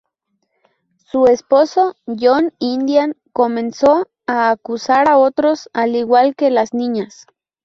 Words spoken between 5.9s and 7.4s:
igual que las niñas.